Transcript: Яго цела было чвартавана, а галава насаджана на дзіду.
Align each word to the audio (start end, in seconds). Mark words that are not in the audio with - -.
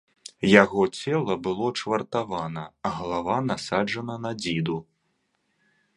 Яго 0.51 0.85
цела 1.01 1.35
было 1.47 1.67
чвартавана, 1.81 2.63
а 2.89 2.95
галава 2.97 3.37
насаджана 3.53 4.15
на 4.27 4.31
дзіду. 4.43 4.77